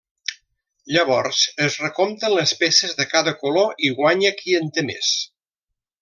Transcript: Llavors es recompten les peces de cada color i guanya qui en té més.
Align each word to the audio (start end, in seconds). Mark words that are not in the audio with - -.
Llavors 0.95 1.41
es 1.65 1.75
recompten 1.83 2.33
les 2.39 2.53
peces 2.63 2.97
de 3.01 3.07
cada 3.13 3.33
color 3.45 3.85
i 3.89 3.95
guanya 4.03 4.31
qui 4.41 4.57
en 4.65 4.73
té 4.79 4.85
més. 4.93 5.11